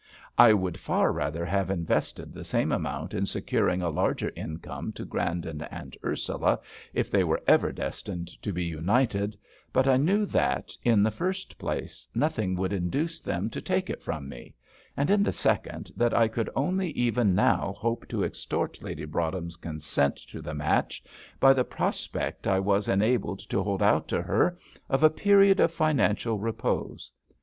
I 0.39 0.51
would 0.53 0.79
far 0.79 1.11
rather 1.13 1.45
have 1.45 1.69
invested 1.69 2.33
the 2.33 2.43
same 2.43 2.71
amount 2.71 3.13
in 3.13 3.27
securing 3.27 3.83
a 3.83 3.91
larger 3.91 4.31
income 4.35 4.93
to 4.93 5.05
Grandon 5.05 5.61
and 5.69 5.95
Ursula, 6.03 6.59
if 6.91 7.11
they 7.11 7.23
were 7.23 7.43
ever 7.45 7.71
destined 7.71 8.27
to 8.41 8.51
be 8.51 8.63
united; 8.63 9.37
but 9.71 9.87
I 9.87 9.97
knew 9.97 10.25
that, 10.25 10.71
in 10.83 11.03
the 11.03 11.11
first 11.11 11.59
place, 11.59 12.07
nothing 12.15 12.55
would 12.55 12.73
induce 12.73 13.19
them 13.21 13.47
to 13.51 13.61
take 13.61 13.91
it 13.91 14.01
from 14.01 14.27
me; 14.27 14.55
and 14.97 15.11
in 15.11 15.21
the 15.21 15.31
second, 15.31 15.91
that 15.95 16.15
I 16.15 16.27
could 16.27 16.49
only 16.55 16.89
even 16.93 17.35
now 17.35 17.73
hope 17.77 18.07
to 18.07 18.23
extort 18.23 18.81
Lady 18.81 19.05
Broadhem's 19.05 19.55
consent 19.57 20.15
to 20.29 20.41
the 20.41 20.55
match 20.55 21.03
by 21.39 21.53
the 21.53 21.63
prospect 21.63 22.47
I 22.47 22.57
was 22.59 22.87
enabled 22.89 23.47
to 23.51 23.61
hold 23.61 23.83
out 23.83 24.07
to 24.07 24.23
her 24.23 24.57
of 24.89 25.03
a 25.03 25.11
period 25.11 25.59
of 25.59 25.71
financial 25.71 26.39
repose. 26.39 27.11